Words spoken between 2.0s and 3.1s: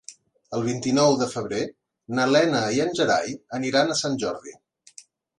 na Lena i en